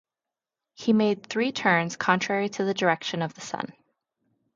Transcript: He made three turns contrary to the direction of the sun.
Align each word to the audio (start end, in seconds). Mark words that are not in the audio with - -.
He 0.73 0.93
made 0.93 1.27
three 1.27 1.51
turns 1.51 1.95
contrary 1.95 2.49
to 2.49 2.63
the 2.65 2.73
direction 2.73 3.21
of 3.21 3.35
the 3.35 3.41
sun. 3.41 3.71